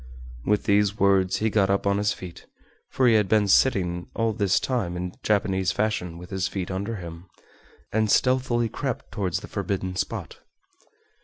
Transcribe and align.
With 0.43 0.63
these 0.63 0.97
words 0.97 1.37
he 1.37 1.51
got 1.51 1.69
up 1.69 1.85
on 1.85 1.99
his 1.99 2.11
feet 2.11 2.47
(for 2.89 3.05
he 3.07 3.13
had 3.13 3.29
been 3.29 3.47
sitting 3.47 4.09
all 4.15 4.33
this 4.33 4.59
time 4.59 4.97
in 4.97 5.13
Japanese 5.21 5.71
fashion 5.71 6.17
with 6.17 6.31
his 6.31 6.47
feet 6.47 6.71
under 6.71 6.95
him) 6.95 7.27
and 7.93 8.09
stealthily 8.09 8.67
crept 8.67 9.11
towards 9.11 9.41
the 9.41 9.47
forbidden 9.47 9.95
spot. 9.95 10.39